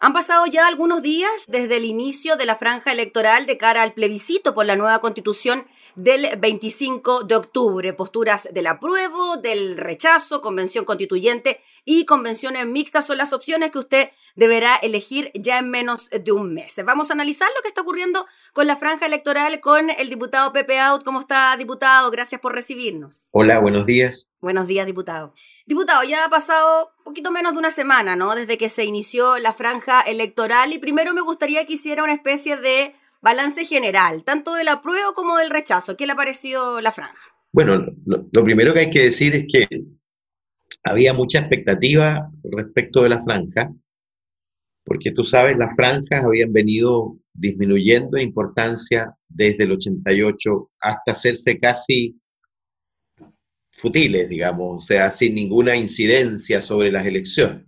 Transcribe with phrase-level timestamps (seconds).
[0.00, 3.94] Han pasado ya algunos días desde el inicio de la franja electoral de cara al
[3.94, 7.92] plebiscito por la nueva constitución del 25 de octubre.
[7.92, 14.10] Posturas del apruebo, del rechazo, convención constituyente y convenciones mixtas son las opciones que usted
[14.36, 16.76] deberá elegir ya en menos de un mes.
[16.84, 20.78] Vamos a analizar lo que está ocurriendo con la franja electoral con el diputado Pepe
[20.78, 21.02] Out.
[21.02, 22.12] ¿Cómo está, diputado?
[22.12, 23.26] Gracias por recibirnos.
[23.32, 24.30] Hola, buenos días.
[24.40, 25.34] Buenos días, diputado.
[25.68, 28.34] Diputado, ya ha pasado poquito menos de una semana, ¿no?
[28.34, 32.56] Desde que se inició la franja electoral y primero me gustaría que hiciera una especie
[32.56, 35.94] de balance general, tanto del apruebo como del rechazo.
[35.94, 37.20] ¿Qué le ha parecido la franja?
[37.52, 39.68] Bueno, lo, primero que hay que decir es que
[40.84, 43.70] había mucha expectativa respecto de la franja,
[44.84, 51.58] porque tú sabes, las franjas habían venido disminuyendo en importancia desde el 88 hasta hacerse
[51.58, 52.18] casi
[53.78, 57.64] futiles, digamos, o sea, sin ninguna incidencia sobre las elecciones.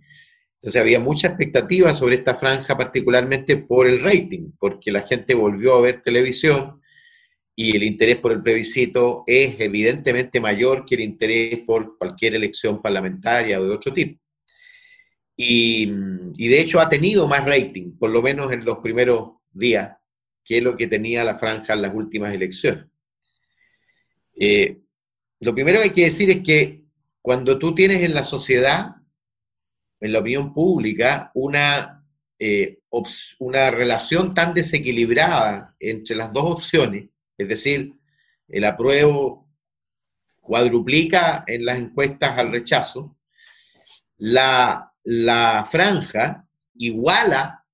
[0.55, 5.75] Entonces había mucha expectativa sobre esta franja, particularmente por el rating, porque la gente volvió
[5.75, 6.79] a ver televisión
[7.55, 12.81] y el interés por el plebiscito es evidentemente mayor que el interés por cualquier elección
[12.81, 14.21] parlamentaria o de otro tipo.
[15.35, 19.97] Y, de hecho ha tenido más rating, por lo menos en los primeros días,
[20.43, 22.85] que lo que tenía la franja en las últimas elecciones.
[24.39, 24.80] Eh,
[25.41, 26.85] lo primero que hay que decir es que
[27.21, 28.95] cuando tú tienes en la sociedad,
[29.99, 32.05] en la opinión pública, una,
[32.39, 32.79] eh,
[33.39, 37.93] una relación tan desequilibrada entre las dos opciones, es decir,
[38.47, 39.49] el apruebo
[40.39, 43.17] cuadruplica en las encuestas al rechazo,
[44.17, 47.65] la, la franja iguala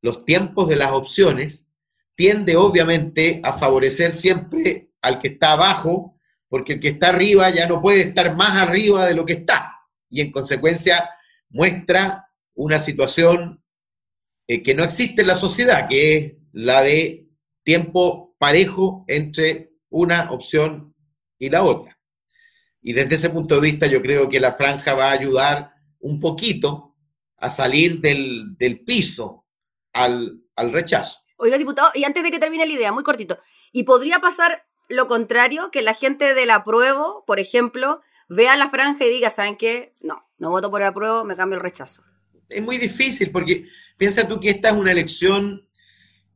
[0.00, 1.66] los tiempos de las opciones,
[2.14, 6.15] tiende obviamente a favorecer siempre al que está abajo
[6.48, 9.76] porque el que está arriba ya no puede estar más arriba de lo que está
[10.10, 11.10] y en consecuencia
[11.48, 13.62] muestra una situación
[14.48, 17.28] eh, que no existe en la sociedad, que es la de
[17.62, 20.94] tiempo parejo entre una opción
[21.38, 21.98] y la otra.
[22.80, 26.20] Y desde ese punto de vista yo creo que la franja va a ayudar un
[26.20, 26.96] poquito
[27.36, 29.44] a salir del, piso
[29.92, 31.20] al, al rechazo.
[31.36, 33.38] Oiga, diputado, y antes de que termine la idea, muy cortito,
[33.72, 39.04] ¿y podría pasar lo contrario, que la gente del apruebo, por ejemplo, vea la franja
[39.04, 39.94] y diga, ¿saben qué?
[40.00, 42.02] No, no voto por el apruebo, me cambio el rechazo.
[42.48, 43.64] Es muy difícil porque
[43.96, 45.68] piensa tú que esta es una elección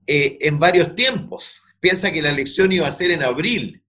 [0.06, 1.62] eh, en varios tiempos.
[1.78, 3.84] Piensa que la elección iba a ser en abril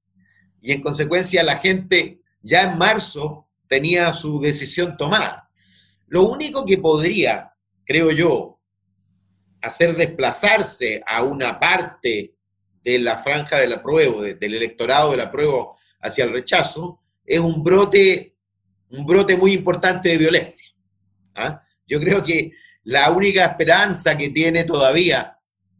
[0.61, 5.49] y en consecuencia la gente ya en marzo tenía su decisión tomada.
[6.07, 7.53] Lo único que podría,
[7.85, 8.59] creo yo,
[9.61, 12.35] hacer desplazarse a una parte
[12.83, 18.35] de la franja del apruebo, del electorado del apruebo hacia el rechazo, es un brote,
[18.89, 20.69] un brote muy importante de violencia.
[21.35, 21.61] ¿ah?
[21.87, 22.51] Yo creo que
[22.83, 25.37] la única esperanza que tiene todavía,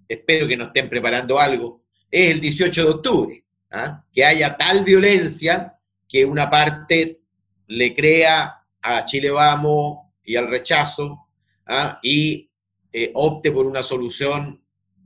[0.08, 4.04] espero que nos estén preparando algo, es el 18 de octubre, ¿ah?
[4.14, 7.22] que haya tal violencia que una parte
[7.68, 11.28] le crea a Chile Vamos y al rechazo
[11.66, 12.00] ¿ah?
[12.04, 12.50] y
[12.92, 14.61] eh, opte por una solución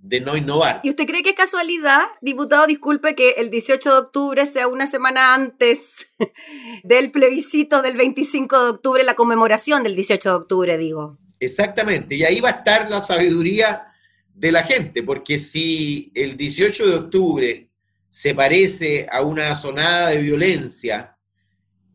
[0.08, 0.82] de no innovar.
[0.84, 4.86] ¿Y usted cree que es casualidad, diputado, disculpe, que el 18 de octubre sea una
[4.86, 6.08] semana antes
[6.84, 11.18] del plebiscito del 25 de octubre, la conmemoración del 18 de octubre, digo?
[11.40, 13.88] Exactamente, y ahí va a estar la sabiduría
[14.34, 17.70] de la gente, porque si el 18 de octubre
[18.12, 21.18] se parece a una sonada de violencia,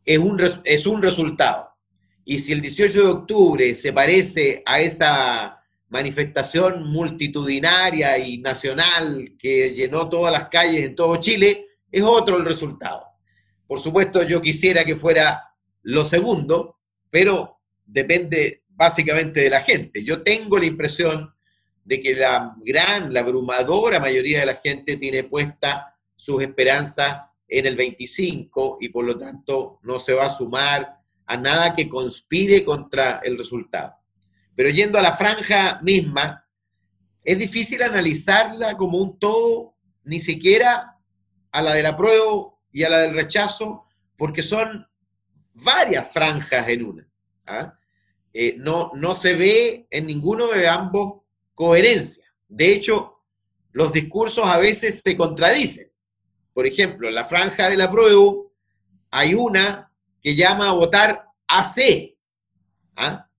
[0.04, 1.68] es un, es un resultado.
[2.24, 5.59] Y si el 18 de octubre se parece a esa
[5.90, 12.44] manifestación multitudinaria y nacional que llenó todas las calles en todo Chile, es otro el
[12.44, 13.04] resultado.
[13.66, 16.78] Por supuesto, yo quisiera que fuera lo segundo,
[17.10, 20.04] pero depende básicamente de la gente.
[20.04, 21.34] Yo tengo la impresión
[21.84, 27.66] de que la gran, la abrumadora mayoría de la gente tiene puesta sus esperanzas en
[27.66, 32.64] el 25 y por lo tanto no se va a sumar a nada que conspire
[32.64, 33.99] contra el resultado.
[34.60, 36.46] Pero yendo a la franja misma,
[37.24, 39.74] es difícil analizarla como un todo,
[40.04, 40.98] ni siquiera
[41.50, 43.86] a la del apruebo y a la del rechazo,
[44.18, 44.86] porque son
[45.54, 47.08] varias franjas en una.
[47.46, 47.78] ¿ah?
[48.34, 51.22] Eh, no, no se ve en ninguno de ambos
[51.54, 52.30] coherencia.
[52.46, 53.22] De hecho,
[53.72, 55.90] los discursos a veces se contradicen.
[56.52, 58.52] Por ejemplo, en la franja del apruebo
[59.10, 59.90] hay una
[60.20, 62.14] que llama a votar AC.
[62.96, 63.29] ¿ah?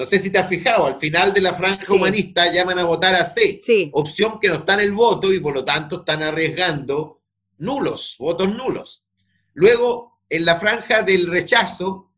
[0.00, 3.14] No sé si te has fijado, al final de la franja humanista llaman a votar
[3.14, 3.60] a C,
[3.92, 7.20] opción que no está en el voto y por lo tanto están arriesgando
[7.58, 9.04] nulos, votos nulos.
[9.52, 12.12] Luego, en la franja del rechazo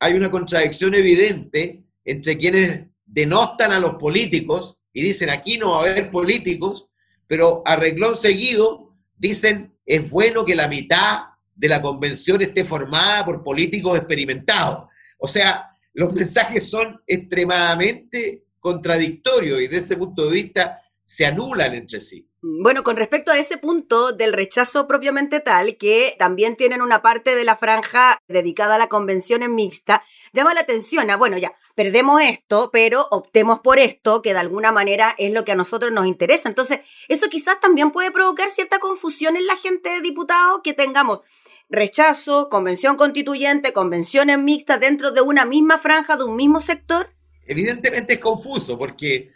[0.00, 5.76] hay una contradicción evidente entre quienes denostan a los políticos y dicen aquí no va
[5.76, 6.90] a haber políticos,
[7.28, 7.78] pero a
[8.16, 11.20] seguido dicen es bueno que la mitad
[11.54, 14.90] de la convención esté formada por políticos experimentados.
[15.18, 21.74] O sea, los mensajes son extremadamente contradictorios y desde ese punto de vista se anulan
[21.74, 22.28] entre sí.
[22.40, 27.34] Bueno, con respecto a ese punto del rechazo propiamente tal, que también tienen una parte
[27.34, 31.52] de la franja dedicada a la convención en mixta, llama la atención a, bueno, ya,
[31.74, 35.90] perdemos esto, pero optemos por esto, que de alguna manera es lo que a nosotros
[35.92, 36.48] nos interesa.
[36.48, 41.20] Entonces, eso quizás también puede provocar cierta confusión en la gente de diputados, que tengamos
[41.68, 47.14] rechazo, convención constituyente, convenciones mixtas dentro de una misma franja, de un mismo sector.
[47.46, 49.32] Evidentemente es confuso, porque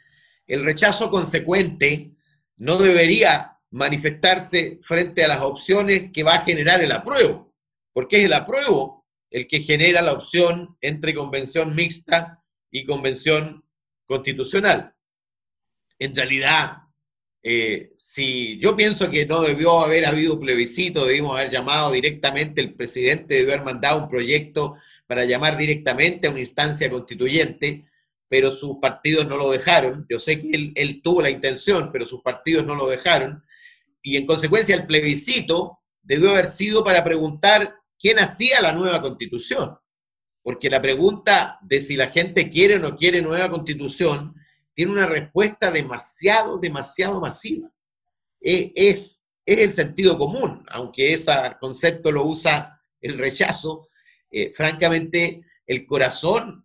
[0.46, 2.12] el rechazo consecuente
[2.56, 7.54] no debería manifestarse frente a las opciones que va a generar el apruebo,
[7.92, 13.64] porque es el apruebo el que genera la opción entre convención mixta y convención
[14.06, 14.94] constitucional.
[15.98, 16.81] En realidad,
[17.44, 22.74] eh, si yo pienso que no debió haber habido plebiscito, debimos haber llamado directamente, el
[22.74, 24.76] presidente debió haber mandado un proyecto
[25.08, 27.84] para llamar directamente a una instancia constituyente,
[28.28, 30.06] pero sus partidos no lo dejaron.
[30.08, 33.44] Yo sé que él, tuvo la intención, pero sus partidos no lo dejaron.
[34.02, 39.76] Y en consecuencia el plebiscito debió haber sido para preguntar quién hacía la nueva constitución.
[40.42, 44.34] Porque la pregunta de si la gente quiere o no quiere nueva constitución
[44.74, 47.70] tiene una respuesta demasiado, demasiado masiva.
[48.40, 53.88] E, es, es el sentido común, aunque ese concepto lo usa el rechazo.
[54.30, 56.62] Eh, francamente, el corazón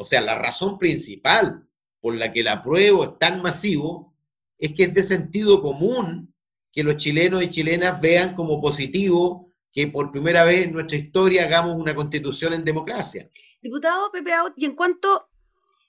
[0.00, 1.66] o sea, la razón principal
[2.00, 4.14] por la que el apruebo es tan masivo
[4.56, 6.32] es que es de sentido común
[6.72, 11.44] que los chilenos y chilenas vean como positivo que por primera vez en nuestra historia
[11.44, 13.28] hagamos una constitución en democracia.
[13.60, 15.27] Diputado Pepe y en cuanto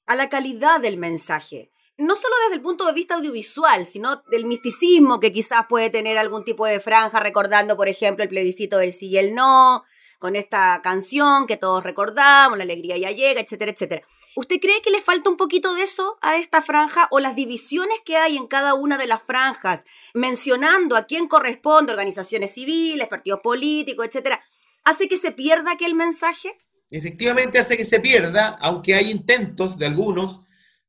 [0.10, 4.46] a la calidad del mensaje, no solo desde el punto de vista audiovisual, sino del
[4.46, 8.92] misticismo que quizás puede tener algún tipo de franja, recordando, por ejemplo, el plebiscito del
[8.92, 9.84] sí y el no,
[10.18, 14.02] con esta canción que todos recordamos, la alegría ya llega, etcétera, etcétera.
[14.36, 18.00] ¿Usted cree que le falta un poquito de eso a esta franja o las divisiones
[18.04, 19.84] que hay en cada una de las franjas,
[20.16, 24.44] mencionando a quién corresponde, organizaciones civiles, partidos políticos, etcétera,
[24.86, 26.58] hace que se pierda aquel mensaje?
[26.92, 30.42] Efectivamente hace que se pierda, aunque hay intentos de algunos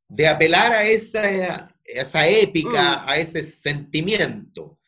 [0.08, 3.08] de apelar a esa, esa épica, mm.
[3.08, 4.78] a ese sentimiento.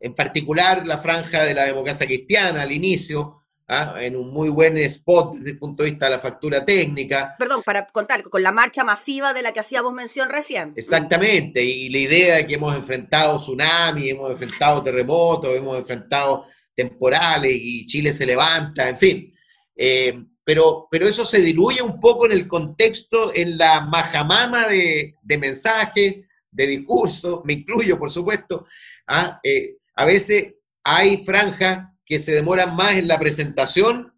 [0.00, 3.94] En particular la franja de la democracia cristiana al inicio, ¿ah?
[4.00, 7.36] en un muy buen spot desde el punto de vista de la factura técnica.
[7.38, 10.72] Perdón, para contar, con la marcha masiva de la que hacíamos mención recién.
[10.74, 17.52] Exactamente, y la idea de que hemos enfrentado tsunami, hemos enfrentado terremotos, hemos enfrentado temporales
[17.54, 19.34] y Chile se levanta, en fin.
[19.76, 25.14] Eh, pero, pero eso se diluye un poco en el contexto, en la majamama de,
[25.22, 26.16] de mensajes,
[26.50, 28.66] de discursos, me incluyo, por supuesto.
[29.06, 29.40] ¿ah?
[29.42, 30.54] Eh, a veces
[30.84, 34.12] hay franjas que se demoran más en la presentación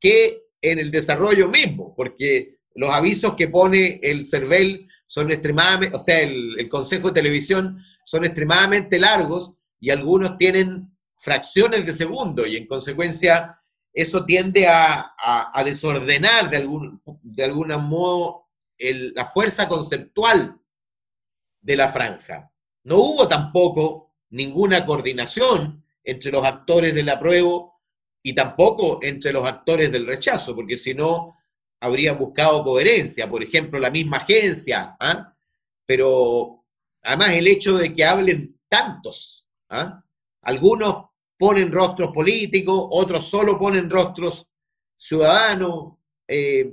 [0.00, 5.98] que en el desarrollo mismo, porque los avisos que pone el CERVEL son extremadamente, o
[5.98, 12.56] sea, el, Consejo de Televisión son extremadamente largos y algunos tienen fracciones de segundo y
[12.56, 13.58] en consecuencia
[13.94, 17.48] eso tiende a, desordenar de algún, de
[17.78, 20.60] modo la fuerza conceptual
[21.60, 22.50] de la franja.
[22.82, 27.80] No hubo tampoco ninguna coordinación entre los actores del apruebo
[28.20, 31.36] y tampoco entre los actores del rechazo, porque si no,
[31.80, 35.36] habrían buscado coherencia, por ejemplo, la misma agencia, ¿ah?
[35.86, 36.64] pero
[37.02, 40.02] además el hecho de que hablen tantos, ¿ah?
[40.42, 44.48] algunos ponen rostros políticos, otros solo ponen rostros
[44.96, 45.94] ciudadanos,
[46.26, 46.72] eh,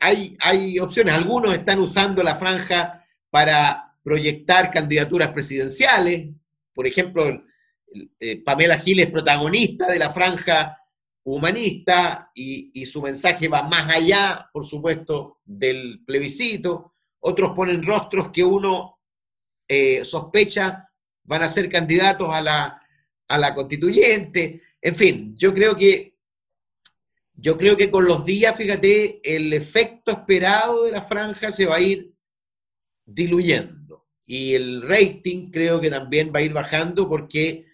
[0.00, 6.28] hay, hay opciones, algunos están usando la franja para proyectar candidaturas presidenciales,
[6.72, 7.44] por ejemplo,
[8.18, 10.78] eh, Pamela Giles es protagonista de la franja
[11.24, 16.94] humanista y, su mensaje va más allá, por supuesto, del plebiscito.
[17.20, 18.98] Otros ponen rostros que uno
[19.68, 20.88] eh, sospecha
[21.24, 22.79] van a ser candidatos a la,
[23.30, 24.60] a la constituyente.
[24.82, 26.18] En fin, yo creo que
[27.34, 31.76] yo creo que con los días, fíjate, el efecto esperado de la franja se va
[31.76, 32.12] a ir
[33.06, 34.08] diluyendo.
[34.26, 37.66] Y el rating creo que también va a ir bajando porque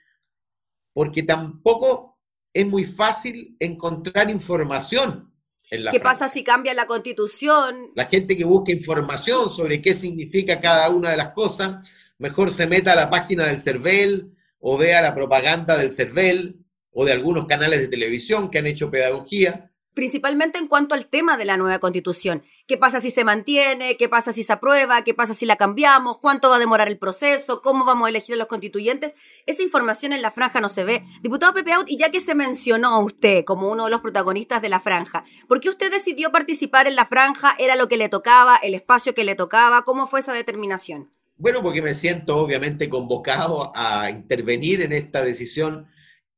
[0.93, 2.19] porque tampoco
[2.55, 5.35] es muy fácil encontrar información
[5.71, 7.91] en la ¿Qué pasa si cambia la constitución?
[7.95, 11.87] La gente que busca información sobre qué significa cada una de las cosas,
[12.19, 16.57] mejor se meta a la página del CERVEL o vea la propaganda del CERVEL
[16.93, 19.71] o de algunos canales de televisión que han hecho pedagogía.
[19.97, 22.43] principalmente en cuanto al tema de la nueva constitución.
[22.67, 23.97] ¿Qué pasa si se mantiene?
[23.97, 25.03] ¿Qué pasa si se aprueba?
[25.03, 26.19] ¿Qué pasa si la cambiamos?
[26.19, 27.63] ¿Cuánto va a demorar el proceso?
[27.63, 29.15] ¿Cómo vamos a elegir a los constituyentes?
[29.47, 31.03] Esa información en la franja no se ve.
[31.23, 34.61] Diputado Pepe Out, y ya que se mencionó a usted como uno de los protagonistas
[34.61, 37.55] de la franja, ¿por qué usted decidió participar en la franja?
[37.59, 38.59] ¿Era lo que le tocaba?
[38.59, 39.81] ¿El espacio que le tocaba?
[39.85, 41.09] ¿Cómo fue esa determinación?
[41.37, 45.87] Bueno, porque me siento obviamente convocado a intervenir en esta decisión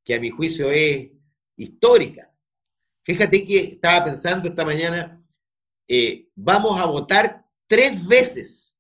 [0.05, 1.09] que a mi juicio es
[1.57, 2.29] histórica
[3.09, 5.19] Fíjate que estaba pensando esta mañana,
[5.89, 8.79] eh, vamos a votar tres veces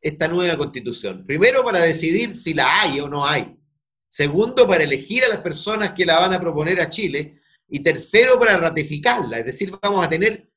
[0.00, 1.26] esta nueva constitución.
[1.26, 3.54] Primero para decidir si la hay o no hay.
[4.08, 7.38] Segundo para elegir a las personas que la van a proponer a Chile.
[7.68, 9.40] Y tercero para ratificarla.
[9.40, 10.50] Es decir, vamos a tener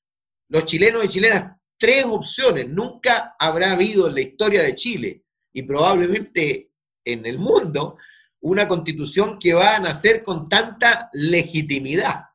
[0.48, 2.69] los chilenos y chilenas tres opciones.
[2.69, 6.72] Nunca habrá habido en la historia de Chile y probablemente
[7.03, 7.98] en el mundo
[8.41, 12.25] una constitución que va a nacer con tanta legitimidad.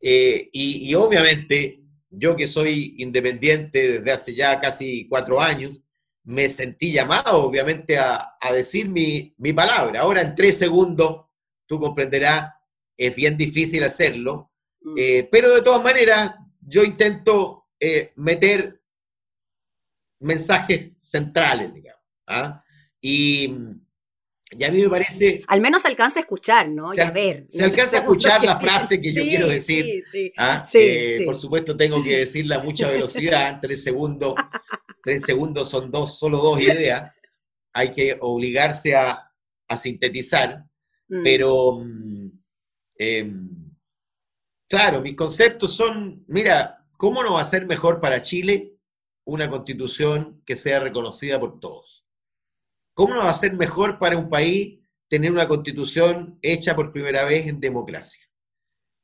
[0.00, 5.80] Eh, y, obviamente, yo que soy independiente desde hace ya casi cuatro años,
[6.24, 10.00] me sentí llamado, obviamente, a, decir mi, palabra.
[10.00, 11.26] Ahora, en tres segundos,
[11.66, 12.52] tú comprenderás,
[12.96, 14.50] es bien difícil hacerlo,
[14.82, 14.94] mm.
[14.98, 18.80] eh, pero de todas maneras, yo intento eh, meter
[20.20, 22.02] mensajes centrales, digamos.
[22.26, 22.64] ¿ah?
[23.00, 23.54] Y,
[24.50, 25.44] y a mí me parece...
[25.46, 26.92] Al menos se alcanza a escuchar, ¿no?
[26.92, 27.46] Se, a ver.
[27.50, 29.84] Se alcanza a escuchar la frase que yo quiero decir.
[29.84, 30.66] Sí, sí, ¿ah?
[30.74, 34.34] eh, Por supuesto tengo que decirla a mucha velocidad, tres segundos.
[35.02, 37.12] Tres segundos son dos, solo dos ideas.
[37.72, 39.24] Hay que obligarse a,
[39.76, 40.64] sintetizar.
[41.08, 41.22] Mm.
[41.22, 42.30] Pero, mm,
[42.96, 43.50] em,
[44.66, 48.76] claro, mis conceptos son, mira, ¿cómo no va a ser mejor para Chile
[49.24, 52.04] una constitución que sea reconocida por todos?
[52.92, 57.24] ¿Cómo no va a ser mejor para un país tener una constitución hecha por primera
[57.24, 58.28] vez en democracia?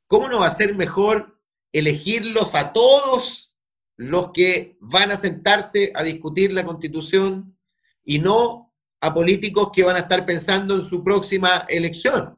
[0.07, 3.55] ¿Cómo no va a ser mejor elegirlos a todos
[3.95, 7.57] los que van a sentarse a discutir la constitución
[8.03, 12.37] y no a políticos que van a estar pensando en su próxima elección?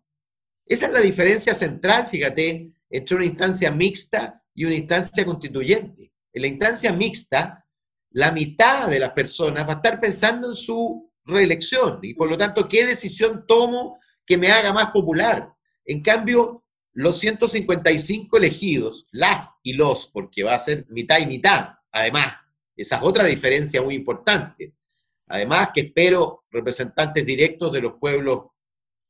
[0.68, 6.12] Esa es la diferencia central, fíjate, entre una instancia mixta y una instancia constituyente.
[6.34, 7.64] En la instancia mixta,
[8.10, 12.38] la mitad de las personas va a estar pensando en su reelección y por lo
[12.40, 15.54] tanto, ¿qué decisión tomo que me haga más popular?
[15.86, 21.76] En cambio, los 155 elegidos, las y los, porque va a ser mitad y mitad,
[21.92, 22.34] además,
[22.76, 24.74] esa es otra diferencia muy importante.
[25.28, 28.46] Además, que espero representantes directos de los pueblos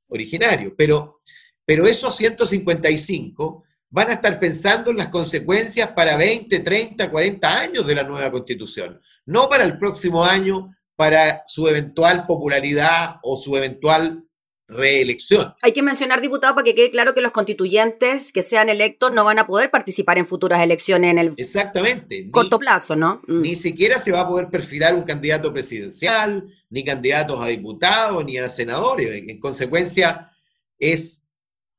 [0.09, 1.19] originarios, pero,
[1.63, 7.87] pero esos 155 van a estar pensando en las consecuencias para 20, 30, 40 años
[7.87, 13.55] de la nueva constitución, no para el próximo año, para su eventual popularidad o su
[13.55, 14.27] eventual
[14.67, 15.53] reelección.
[15.61, 19.23] Hay que mencionar, diputado, para que quede claro que los constituyentes que sean electos no
[19.23, 22.29] van a poder participar en futuras elecciones en el Exactamente.
[22.31, 23.21] corto plazo, ¿no?
[23.27, 23.41] Mm.
[23.41, 28.37] Ni siquiera se va a poder perfilar un candidato presidencial, ni candidatos a diputados, ni
[28.37, 29.23] a senadores.
[29.27, 30.31] En consecuencia,
[30.77, 31.26] es,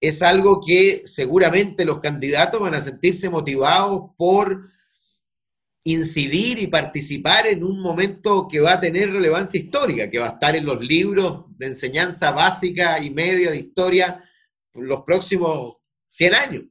[0.01, 4.65] es algo que seguramente los candidatos van a sentirse motivados por
[5.85, 10.33] incidir y participar en un momento que va a tener relevancia histórica, que va a
[10.33, 14.25] estar en los libros de enseñanza básica y media de historia
[14.75, 15.77] los próximos
[16.11, 16.65] 100 años.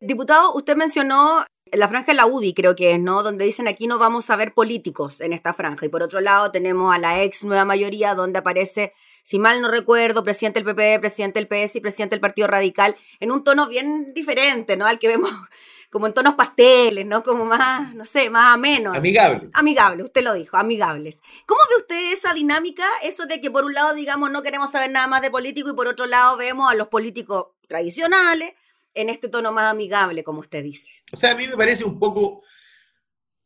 [0.00, 3.22] Diputado, usted mencionó la franja de la UDI, creo que es, ¿no?
[3.22, 5.86] Donde dicen aquí no vamos a ver políticos en esta franja.
[5.86, 8.92] Y por otro lado tenemos a la ex nueva mayoría, donde aparece,
[9.22, 12.96] si mal no recuerdo, presidente del PP, presidente del PS y presidente del Partido Radical,
[13.20, 14.86] en un tono bien diferente, ¿no?
[14.86, 15.30] Al que vemos
[15.90, 17.22] como en tonos pasteles, ¿no?
[17.22, 18.92] Como más, no sé, más ameno.
[18.94, 19.50] Amigables.
[19.52, 21.22] Amigables, usted lo dijo, amigables.
[21.46, 22.84] ¿Cómo ve usted esa dinámica?
[23.02, 25.74] Eso de que por un lado, digamos, no queremos saber nada más de político y
[25.74, 28.54] por otro lado vemos a los políticos tradicionales
[28.94, 30.92] en este tono más amigable, como usted dice.
[31.12, 32.42] O sea, a mí me parece un poco,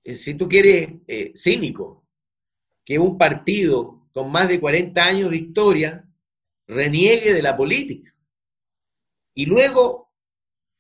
[0.05, 2.05] eh, si tú quieres, eh, cínico,
[2.85, 6.09] que un partido con más de 40 años de historia
[6.67, 8.15] reniegue de la política.
[9.35, 10.11] Y luego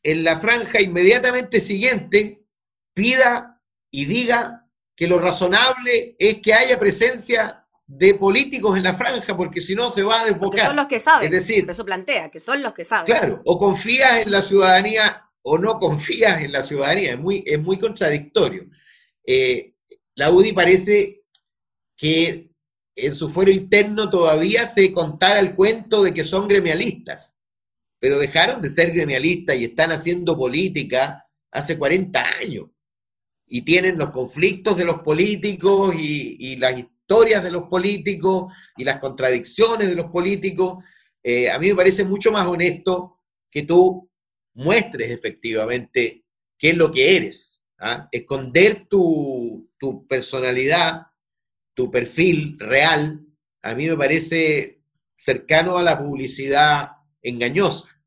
[0.03, 2.47] en la franja inmediatamente siguiente
[2.95, 4.67] pida y diga
[4.97, 9.91] que lo razonable es que haya presencia de políticos en la franja, porque si no
[9.91, 10.49] se va a desbocar.
[10.49, 11.27] Porque son los que saben.
[11.27, 13.05] Es decir, eso plantea, que son los que saben.
[13.05, 17.13] Claro, o confías en la ciudadanía o no confías en la ciudadanía.
[17.13, 18.67] Es muy, es muy contradictorio.
[19.27, 19.75] Eh,
[20.15, 21.25] la UDI parece
[21.95, 22.56] que
[22.97, 27.37] en su fuero interno todavía se contara el cuento de que son gremialistas
[27.99, 32.67] pero dejaron de ser gremialistas y están haciendo política hace 40 años.
[33.47, 38.99] Y tienen los conflictos de los políticos y, las historias de los políticos y las
[38.99, 40.85] contradicciones de los políticos.
[41.23, 44.11] Eh, a mí me parece mucho más honesto que tú
[44.55, 46.25] muestres efectivamente
[46.59, 47.65] qué es lo que eres.
[47.79, 48.09] ¿ah?
[48.11, 51.07] Esconder tu, tu personalidad,
[51.77, 53.21] tu perfil real,
[53.63, 54.81] a mí me parece
[55.15, 56.89] cercano a la publicidad
[57.23, 58.03] engañosa.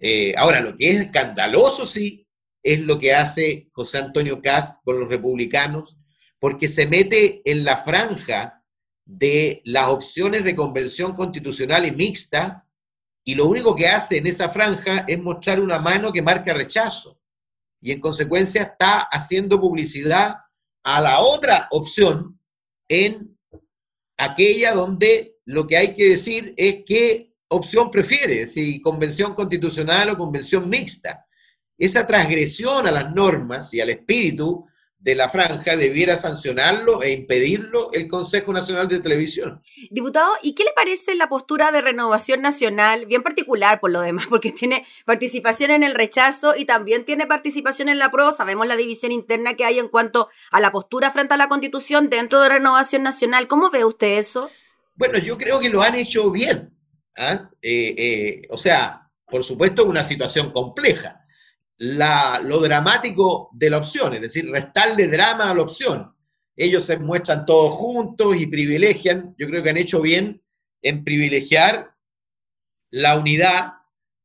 [0.00, 2.26] Eh, ahora, lo que es escandaloso, sí,
[2.62, 5.98] es lo que hace José Antonio Cast con los republicanos,
[6.38, 8.64] porque se mete en la franja
[9.04, 12.64] de las opciones de convención constitucional y mixta,
[13.24, 17.20] y lo único que hace en esa franja es mostrar una mano que marca rechazo.
[17.80, 20.36] Y en consecuencia está haciendo publicidad
[20.84, 22.37] a la otra opción
[22.88, 23.38] en
[24.16, 30.18] aquella donde lo que hay que decir es qué opción prefiere, si convención constitucional o
[30.18, 31.26] convención mixta.
[31.76, 34.66] Esa transgresión a las normas y al espíritu
[35.00, 39.62] de la franja debiera sancionarlo e impedirlo el Consejo Nacional de Televisión.
[39.90, 44.26] Diputado, ¿y qué le parece la postura de Renovación Nacional, bien particular por lo demás,
[44.30, 48.32] porque tiene participación en el rechazo y también tiene participación en la prueba?
[48.32, 52.10] Sabemos la división interna que hay en cuanto a la postura frente a la Constitución
[52.10, 53.46] dentro de Renovación Nacional.
[53.46, 54.50] ¿Cómo ve usted eso?
[54.96, 56.76] Bueno, yo creo que lo han hecho bien.
[57.16, 57.50] ¿ah?
[57.62, 61.17] Eh, eh, o sea, por supuesto, una situación compleja
[61.78, 66.12] lo dramático de la opción, es decir, restarle drama a la opción.
[66.56, 70.42] Ellos se muestran todos juntos y privilegian, yo creo que han hecho bien
[70.82, 71.94] en privilegiar
[72.90, 73.74] la unidad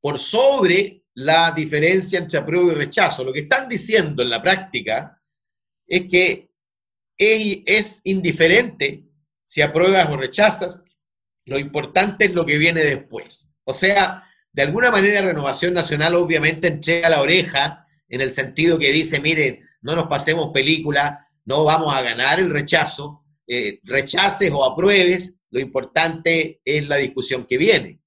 [0.01, 3.24] por sobre la diferencia entre apruebo y rechazo.
[3.24, 5.22] Lo que están diciendo en la práctica
[5.86, 6.50] es que
[7.15, 9.03] es, es indiferente
[9.45, 10.81] si apruebas o rechazas,
[11.45, 13.50] lo importante es lo que viene después.
[13.65, 18.91] O sea, de alguna manera Renovación Nacional obviamente entrega la oreja en el sentido que
[18.91, 24.63] dice, miren, no nos pasemos película, no vamos a ganar el rechazo, eh, rechaces o
[24.63, 28.00] apruebes, lo importante es la discusión que viene.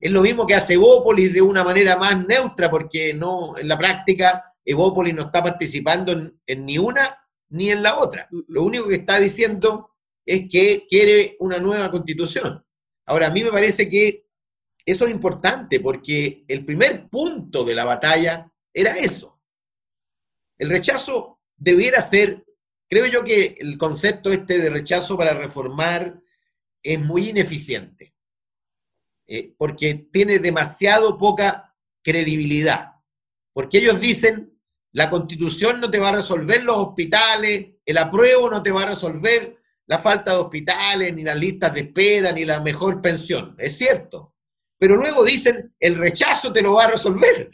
[0.00, 3.78] Es lo mismo que hace Evópolis de una manera más neutra, porque no, en la
[3.78, 7.18] práctica Evópolis no está participando en ni una
[7.50, 8.28] ni en la otra.
[8.48, 9.90] Lo único que está diciendo
[10.26, 12.64] es que quiere una nueva constitución.
[13.06, 14.26] Ahora, a mí me parece que
[14.84, 19.40] eso es importante porque el primer punto de la batalla era eso.
[20.58, 22.44] El rechazo debiera ser,
[22.88, 26.20] creo yo que el concepto este de rechazo para reformar
[26.82, 28.14] es muy ineficiente,
[29.26, 32.96] eh, porque tiene demasiado poca credibilidad,
[33.52, 34.60] porque ellos dicen,
[34.92, 38.90] la constitución no te va a resolver los hospitales, el apruebo no te va a
[38.90, 43.54] resolver la falta de hospitales, ni las listas de espera, ni la mejor pensión.
[43.58, 44.31] Es cierto,
[44.82, 47.52] pero luego dicen, el rechazo te lo va a resolver.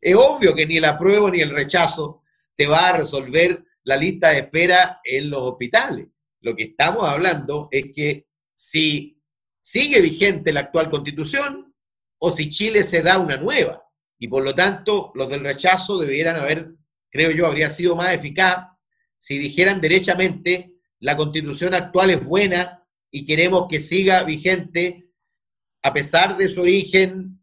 [0.00, 2.22] Es obvio que ni el apruebo ni el rechazo
[2.54, 6.06] te va a resolver la lista de espera en los hospitales.
[6.42, 9.20] Lo que estamos hablando es que si
[9.60, 11.74] sigue vigente la actual constitución
[12.18, 13.82] o si Chile se da una nueva.
[14.16, 16.68] Y por lo tanto, los del rechazo debieran haber,
[17.10, 18.68] creo yo, habría sido más eficaz
[19.18, 25.03] si dijeran derechamente, la constitución actual es buena y queremos que siga vigente
[25.84, 27.38] a pesar de su origen,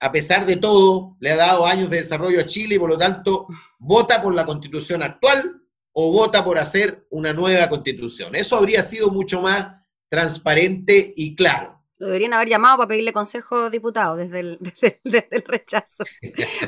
[0.00, 2.96] a pesar de todo, le ha dado años de desarrollo a Chile y por lo
[2.96, 3.46] tanto
[3.78, 5.60] vota por la constitución actual
[5.92, 8.34] o vota por hacer una nueva constitución.
[8.34, 11.82] Eso habría sido mucho más transparente y claro.
[11.98, 14.58] Lo deberían haber llamado para pedirle consejo, diputado, desde el,
[15.04, 16.04] desde el rechazo.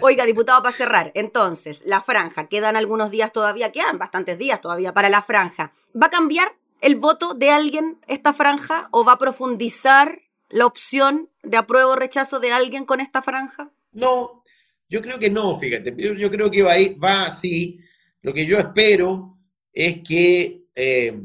[0.02, 4.92] Oiga, diputado, para cerrar, entonces, la franja, quedan algunos días todavía, quedan bastantes días todavía
[4.92, 5.72] para la franja.
[6.00, 11.30] ¿Va a cambiar el voto de alguien esta franja o va a profundizar la opción
[11.42, 13.72] de apruebo o rechazo de alguien con esta franja?
[13.92, 14.44] No,
[14.88, 15.94] yo creo que no, fíjate.
[15.96, 17.80] Yo, creo que va, va así.
[18.22, 19.38] Lo que yo espero
[19.72, 21.18] es que eh,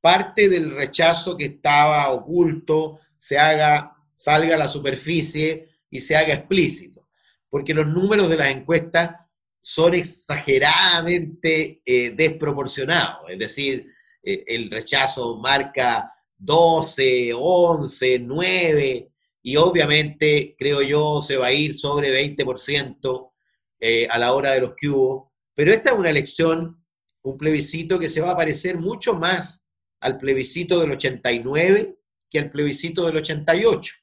[0.00, 6.34] parte del rechazo que estaba oculto se haga, salga a la superficie y se haga
[6.34, 7.08] explícito.
[7.48, 9.16] Porque los números de las encuestas
[9.60, 13.30] son exageradamente eh, desproporcionados.
[13.30, 19.10] Es decir, eh, el rechazo marca 12, 11, 9,
[19.42, 23.32] y obviamente, creo yo, se va a ir sobre 20%
[23.80, 25.32] eh, a la hora de los que hubo.
[25.54, 26.84] Pero esta es una elección,
[27.22, 29.66] un plebiscito que se va a parecer mucho más
[30.00, 31.96] al plebiscito del 89
[32.30, 33.94] que al plebiscito del 88.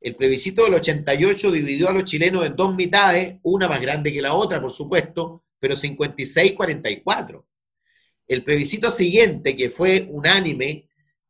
[0.00, 4.22] El plebiscito del 88 dividió a los chilenos en dos mitades, una más grande que
[4.22, 7.44] la otra, por supuesto, pero 56-44.
[8.28, 10.87] El plebiscito siguiente, que fue unánime,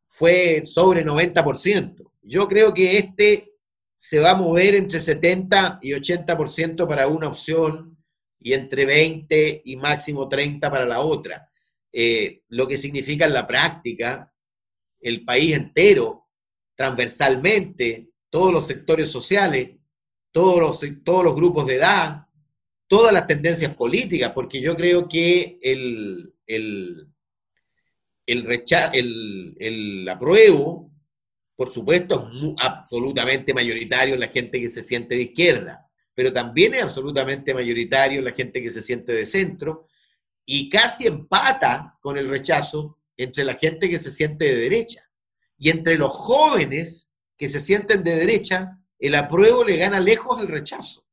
[0.09, 2.11] fue sobre 90%.
[2.21, 3.53] Yo creo que este
[3.95, 7.97] se va a mover entre 70 y 80% para una opción
[8.39, 11.49] y entre 20 y máximo 30 para la otra.
[11.91, 14.33] Eh, lo que significa en la práctica
[15.01, 16.27] el país entero,
[16.75, 19.71] transversalmente, todos los sectores sociales,
[20.31, 22.27] todos los, todos los grupos de edad,
[22.87, 27.07] todas las tendencias políticas, porque yo creo que el, el,
[28.31, 28.63] el,
[28.93, 30.91] el, el apruebo,
[31.55, 36.73] por supuesto, es absolutamente mayoritario en la gente que se siente de izquierda, pero también
[36.73, 39.87] es absolutamente mayoritario en la gente que se siente de centro
[40.45, 45.03] y casi empata con el rechazo entre la gente que se siente de derecha.
[45.57, 50.47] Y entre los jóvenes que se sienten de derecha, el apruebo le gana lejos al
[50.47, 51.05] rechazo.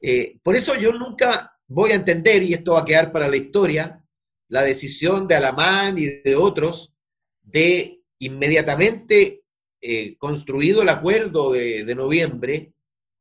[0.00, 3.36] Eh, por eso yo nunca voy a entender, y esto va a quedar para la
[3.36, 4.02] historia,
[4.48, 6.92] la decisión de Alamán y de otros
[7.42, 9.44] de inmediatamente
[9.80, 12.72] eh, construido el acuerdo de, de noviembre,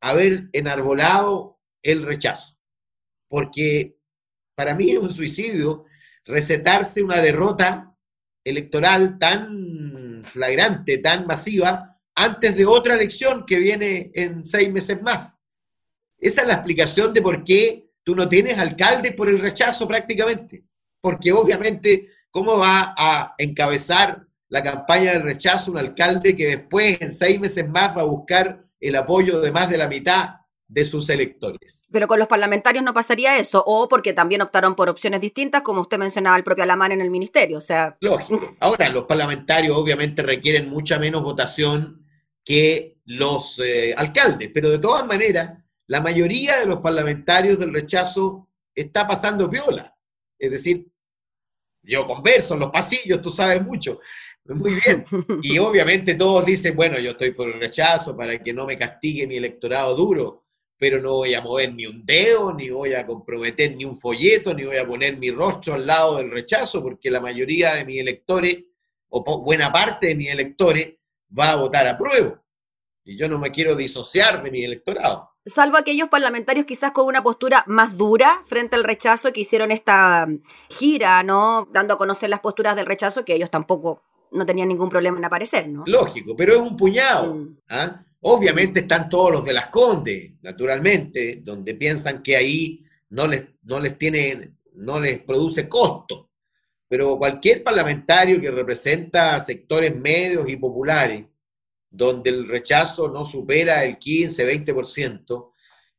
[0.01, 2.57] haber enarbolado el rechazo.
[3.27, 3.97] Porque
[4.55, 5.85] para mí es un suicidio
[6.25, 7.95] recetarse una derrota
[8.43, 15.43] electoral tan flagrante, tan masiva, antes de otra elección que viene en seis meses más.
[16.17, 20.63] Esa es la explicación de por qué tú no tienes alcalde por el rechazo prácticamente.
[21.05, 27.11] Porque obviamente, ¿cómo va a encabezar la campaña del rechazo un alcalde que después, en
[27.11, 30.37] seis meses más, va a buscar el apoyo de más de la mitad
[30.67, 31.83] de sus electores.
[31.91, 35.81] Pero con los parlamentarios no pasaría eso, o porque también optaron por opciones distintas, como
[35.81, 37.95] usted mencionaba el propio Alamán en el ministerio, o sea...
[38.01, 38.55] Lógico.
[38.61, 42.03] Ahora, los parlamentarios obviamente requieren mucha menos votación
[42.43, 45.51] que los eh, alcaldes, pero de todas maneras,
[45.85, 49.95] la mayoría de los parlamentarios del rechazo está pasando viola.
[50.39, 50.87] Es decir,
[51.85, 53.99] yo converso en los pasillos, tú sabes mucho,
[54.45, 55.05] muy bien.
[55.41, 59.27] Y obviamente todos dicen, bueno, yo estoy por el rechazo para que no me castigue
[59.27, 60.43] mi electorado duro,
[60.77, 64.53] pero no voy a mover ni un dedo, ni voy a comprometer ni un folleto,
[64.53, 67.99] ni voy a poner mi rostro al lado del rechazo, porque la mayoría de mis
[67.99, 68.65] electores,
[69.09, 70.95] o buena parte de mis electores,
[71.37, 72.41] va a votar a prueba.
[73.03, 75.34] Y yo no me quiero disociar de mi electorado.
[75.45, 80.27] Salvo aquellos parlamentarios quizás con una postura más dura frente al rechazo que hicieron esta
[80.69, 81.67] gira, ¿no?
[81.71, 85.25] Dando a conocer las posturas del rechazo, que ellos tampoco no tenían ningún problema en
[85.25, 85.83] aparecer, ¿no?
[85.85, 87.35] Lógico, pero es un puñado.
[87.35, 87.57] Mm.
[87.69, 88.03] ¿ah?
[88.21, 93.79] Obviamente están todos los de las Condes, naturalmente, donde piensan que ahí no les, no
[93.79, 96.31] les tiene, no les produce costo.
[96.87, 101.25] Pero cualquier parlamentario que representa sectores medios y populares,
[101.95, 105.51] donde el rechazo no supera el 15, 20%,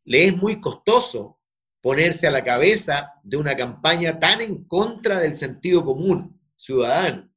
[0.05, 1.41] le es muy costoso
[1.81, 7.31] ponerse a la cabeza de una campaña tan en contra del sentido común ciudadano.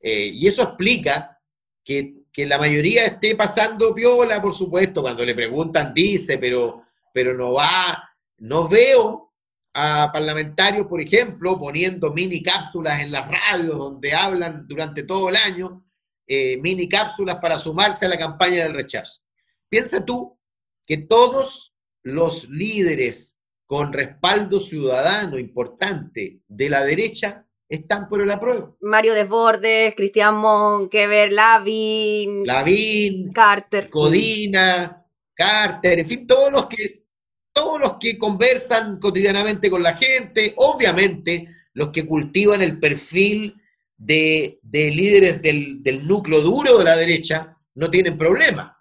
[0.00, 1.40] Eh, y eso explica
[1.84, 7.32] que que la mayoría esté pasando piola, por supuesto, cuando le preguntan dice, pero, pero
[7.32, 9.32] no va, no veo
[9.72, 15.36] a parlamentarios, por ejemplo, poniendo mini cápsulas en las radios donde hablan durante todo el
[15.36, 15.85] año,
[16.26, 19.22] eh, mini cápsulas para sumarse a la campaña del rechazo.
[19.68, 20.38] Piensa tú
[20.86, 23.36] que todos los líderes
[23.66, 28.76] con respaldo ciudadano importante de la derecha están por el apruebo.
[28.80, 37.06] Mario Desbordes, Cristian Monkever, Lavin, Lavin, Carter, Codina, Carter, en fin, todos los que
[37.52, 43.56] todos los que conversan cotidianamente con la gente, obviamente los que cultivan el perfil
[43.96, 48.72] de, líderes del, núcleo duro de la derecha, no tienen problema.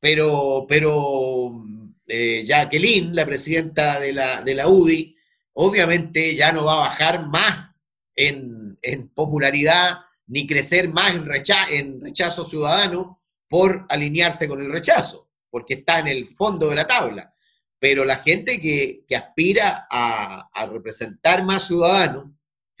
[0.00, 1.62] Pero, pero
[2.06, 5.16] eh, Jacqueline, la presidenta de la, de la UDI,
[5.54, 8.78] obviamente ya no va a bajar más en,
[9.14, 11.28] popularidad ni crecer más en,
[11.70, 16.86] en rechazo ciudadano por alinearse con el rechazo, porque está en el fondo de la
[16.86, 17.34] tabla.
[17.80, 22.26] Pero la gente que, aspira a, representar más ciudadanos,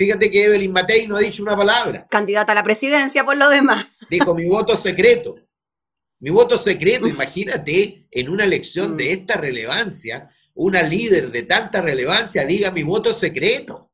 [0.00, 2.06] fíjate que Evelyn Matei no ha dicho una palabra.
[2.08, 3.84] Candidata a la presidencia por lo demás.
[4.08, 5.36] Dijo, mi voto secreto.
[6.20, 9.08] Mi voto secreto, imagínate en una elección de mm.
[9.08, 13.90] esta relevancia, una líder de tanta relevancia diga mi voto secreto.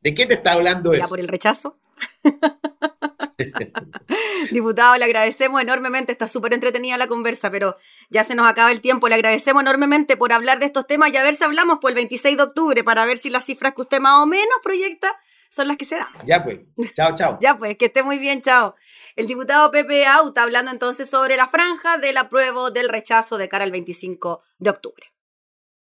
[0.00, 1.08] ¿De qué te está hablando eso?
[1.08, 1.80] por el rechazo.
[4.50, 7.78] Diputado, le agradecemos enormemente, está súper entretenida la conversa, pero
[8.12, 9.08] ya se nos acaba el tiempo.
[9.08, 11.94] Le agradecemos enormemente por hablar de estos temas y a ver si hablamos por el
[11.96, 15.12] 26 de octubre para ver si las cifras que usted más o menos proyecta
[15.48, 16.08] son las que se dan.
[16.24, 16.60] Ya pues,
[16.94, 17.38] chao, chao.
[17.42, 18.74] ya pues, que esté muy bien, chao.
[19.16, 23.64] El diputado Pepe Auta hablando entonces sobre la franja del apruebo del rechazo de cara
[23.64, 25.11] al 25 de octubre.